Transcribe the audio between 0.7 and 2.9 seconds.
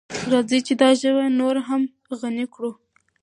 دا ژبه نوره هم غني کړو.